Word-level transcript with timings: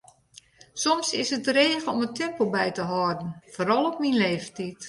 Soms 0.83 1.11
is 1.19 1.31
it 1.35 1.43
dreech 1.49 1.85
om 1.91 2.01
it 2.07 2.15
tempo 2.21 2.43
by 2.57 2.67
te 2.77 2.85
hâlden, 2.91 3.31
foaral 3.55 3.87
op 3.91 3.97
myn 4.03 4.21
leeftiid. 4.25 4.77